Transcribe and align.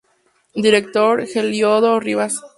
Director: 0.55 1.21
Heliodoro 1.31 1.99
Rivas. 1.99 2.33